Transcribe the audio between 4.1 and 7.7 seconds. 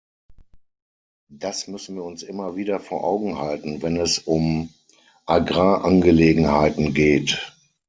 um Agrarangelegenheiten geht.